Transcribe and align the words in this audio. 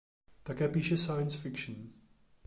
Také 0.43 0.67
píše 0.67 0.97
science 0.97 1.37
fiction. 1.37 1.75